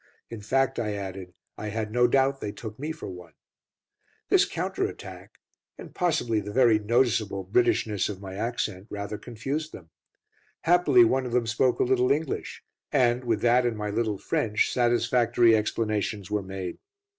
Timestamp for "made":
16.41-16.79